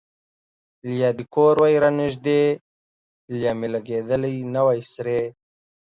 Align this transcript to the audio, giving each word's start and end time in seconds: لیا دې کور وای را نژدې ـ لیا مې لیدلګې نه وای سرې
لیا 0.89 1.09
دې 1.17 1.25
کور 1.33 1.55
وای 1.61 1.75
را 1.83 1.89
نژدې 1.99 2.41
ـ 2.53 2.57
لیا 3.33 3.51
مې 3.59 3.67
لیدلګې 3.73 4.41
نه 4.53 4.61
وای 4.65 4.81
سرې 4.91 5.21